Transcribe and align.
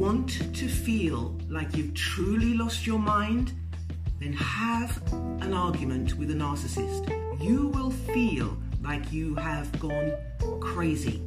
want 0.00 0.56
to 0.56 0.66
feel 0.66 1.36
like 1.50 1.76
you've 1.76 1.92
truly 1.92 2.54
lost 2.54 2.86
your 2.86 2.98
mind, 2.98 3.52
then 4.18 4.32
have 4.32 4.96
an 5.42 5.52
argument 5.52 6.14
with 6.16 6.30
a 6.30 6.34
narcissist. 6.34 7.04
You 7.38 7.68
will 7.68 7.90
feel 7.90 8.56
like 8.82 9.12
you 9.12 9.34
have 9.34 9.70
gone 9.78 10.14
crazy. 10.60 11.22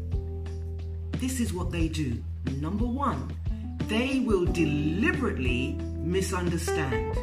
This 1.12 1.39
is 1.39 1.54
what 1.54 1.71
they 1.71 1.88
do. 1.88 2.23
Number 2.59 2.86
one, 2.86 3.31
they 3.88 4.21
will 4.21 4.45
deliberately 4.45 5.73
misunderstand. 5.99 7.16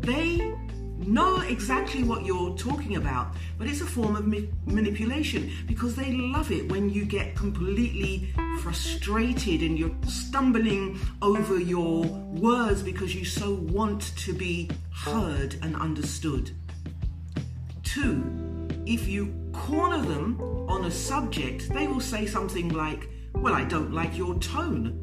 They 0.00 0.54
know 0.98 1.40
exactly 1.40 2.02
what 2.02 2.24
you're 2.24 2.56
talking 2.56 2.96
about, 2.96 3.34
but 3.58 3.66
it's 3.66 3.80
a 3.80 3.86
form 3.86 4.16
of 4.16 4.26
ma- 4.26 4.38
manipulation 4.64 5.50
because 5.66 5.94
they 5.94 6.12
love 6.12 6.50
it 6.50 6.70
when 6.70 6.90
you 6.90 7.04
get 7.04 7.36
completely 7.36 8.32
frustrated 8.60 9.62
and 9.62 9.78
you're 9.78 9.94
stumbling 10.06 10.98
over 11.22 11.58
your 11.58 12.04
words 12.04 12.82
because 12.82 13.14
you 13.14 13.24
so 13.24 13.54
want 13.54 14.16
to 14.16 14.32
be 14.32 14.70
heard 14.92 15.56
and 15.62 15.76
understood. 15.76 16.50
Two, 17.82 18.68
if 18.86 19.06
you 19.06 19.34
corner 19.52 20.02
them 20.02 20.40
on 20.68 20.84
a 20.84 20.90
subject, 20.90 21.68
they 21.72 21.86
will 21.86 22.00
say 22.00 22.26
something 22.26 22.70
like, 22.70 23.08
Well, 23.34 23.54
I 23.54 23.64
don't 23.64 23.92
like 23.92 24.16
your 24.16 24.34
tone. 24.38 25.02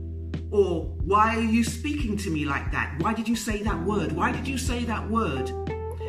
Or, 0.52 0.84
why 1.04 1.36
are 1.36 1.42
you 1.42 1.64
speaking 1.64 2.16
to 2.18 2.30
me 2.30 2.46
like 2.46 2.72
that? 2.72 2.96
Why 3.00 3.14
did 3.16 3.28
you 3.28 3.36
say 3.36 3.64
that 3.64 3.84
word? 3.84 4.12
Why 4.12 4.32
did 4.32 4.48
you 4.48 4.60
say 4.60 4.86
that 4.86 5.10
word? 5.10 5.52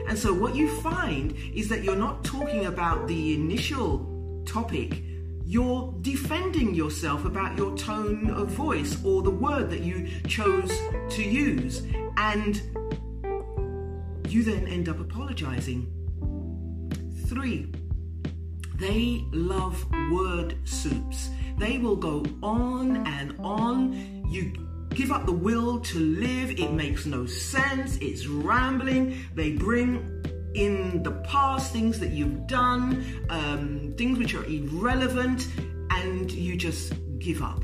And 0.08 0.18
so, 0.18 0.32
what 0.32 0.54
you 0.54 0.68
find 0.80 1.34
is 1.54 1.68
that 1.68 1.82
you're 1.82 1.96
not 1.96 2.24
talking 2.24 2.66
about 2.66 3.08
the 3.08 3.34
initial 3.34 4.42
topic, 4.46 5.02
you're 5.46 5.94
defending 6.00 6.74
yourself 6.74 7.24
about 7.24 7.56
your 7.56 7.76
tone 7.76 8.30
of 8.30 8.48
voice 8.48 9.02
or 9.04 9.22
the 9.22 9.30
word 9.30 9.70
that 9.70 9.80
you 9.80 10.08
chose 10.26 10.70
to 11.10 11.22
use. 11.22 11.82
And 12.16 12.60
you 14.28 14.42
then 14.42 14.66
end 14.66 14.88
up 14.88 15.00
apologizing. 15.00 15.90
Three, 17.26 17.72
they 18.74 19.24
love 19.32 19.84
word 20.10 20.56
soups. 20.64 21.30
They 21.58 21.78
will 21.78 21.96
go 21.96 22.24
on 22.42 23.06
and 23.06 23.36
on. 23.38 24.24
You 24.28 24.52
give 24.94 25.10
up 25.10 25.26
the 25.26 25.32
will 25.32 25.80
to 25.80 25.98
live. 25.98 26.50
It 26.58 26.72
makes 26.72 27.06
no 27.06 27.26
sense. 27.26 27.96
It's 27.98 28.26
rambling. 28.26 29.18
They 29.34 29.52
bring 29.52 30.22
in 30.54 31.02
the 31.02 31.10
past 31.10 31.72
things 31.72 31.98
that 31.98 32.10
you've 32.10 32.46
done, 32.46 33.04
um, 33.28 33.94
things 33.98 34.18
which 34.18 34.34
are 34.34 34.44
irrelevant, 34.44 35.48
and 35.90 36.30
you 36.30 36.56
just 36.56 36.94
give 37.18 37.42
up. 37.42 37.62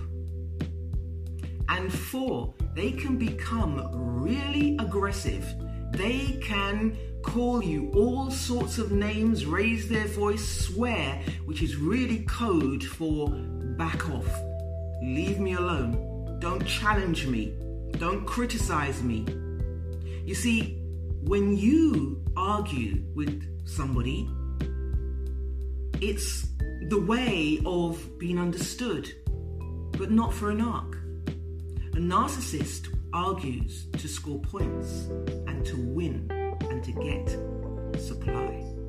And 1.69 1.93
four, 1.93 2.53
they 2.75 2.91
can 2.91 3.17
become 3.17 3.89
really 3.95 4.77
aggressive. 4.79 5.47
They 5.93 6.41
can 6.43 6.97
call 7.23 7.63
you 7.63 7.93
all 7.95 8.31
sorts 8.31 8.79
of 8.79 8.91
names, 8.91 9.47
raise 9.47 9.89
their 9.89 10.09
voice, 10.09 10.47
swear, 10.67 11.23
which 11.45 11.63
is 11.63 11.77
really 11.77 12.25
code 12.25 12.83
for 12.83 13.29
back 13.77 14.09
off. 14.11 14.29
Leave 15.03 15.39
me 15.39 15.55
alone. 15.55 16.10
Don't 16.41 16.67
challenge 16.67 17.27
me. 17.27 17.55
Don't 17.99 18.25
criticize 18.27 19.03
me. 19.03 19.27
You 20.25 20.35
see, 20.35 20.79
when 21.23 21.55
you 21.57 22.25
argue 22.35 23.05
with 23.15 23.67
somebody, 23.67 24.27
it's 26.01 26.49
the 26.89 26.99
way 26.99 27.61
of 27.67 28.19
being 28.19 28.39
understood, 28.39 29.13
but 29.99 30.11
not 30.11 30.33
for 30.33 30.51
a 30.51 30.55
narc. 30.55 30.95
A 31.93 31.99
narcissist 31.99 32.89
argues 33.13 33.87
to 33.99 34.09
score 34.09 34.41
points 34.41 35.09
and 35.47 35.65
to 35.67 35.77
win 35.77 36.27
and 36.71 36.83
to 36.83 36.93
get 36.93 37.29
supply. 38.01 38.80